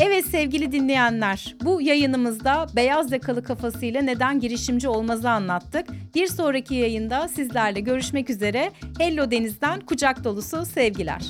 Evet 0.00 0.26
sevgili 0.26 0.72
dinleyenler, 0.72 1.56
bu 1.64 1.82
yayınımızda 1.82 2.66
beyaz 2.76 3.12
yakalı 3.12 3.42
kafasıyla 3.42 4.02
neden 4.02 4.40
girişimci 4.40 4.88
olmazı 4.88 5.30
anlattık. 5.30 5.86
Bir 6.14 6.26
sonraki 6.26 6.74
yayında 6.74 7.28
sizlerle 7.28 7.80
görüşmek 7.80 8.30
üzere. 8.30 8.72
Hello 8.98 9.30
Deniz'den 9.30 9.80
kucak 9.80 10.24
dolusu 10.24 10.66
sevgiler. 10.66 11.22